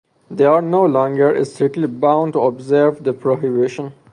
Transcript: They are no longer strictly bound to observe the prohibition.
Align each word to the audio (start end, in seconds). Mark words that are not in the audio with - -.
They 0.31 0.45
are 0.45 0.63
no 0.63 0.83
longer 0.83 1.45
strictly 1.45 1.85
bound 1.85 2.33
to 2.33 2.39
observe 2.39 3.03
the 3.03 3.13
prohibition. 3.13 3.93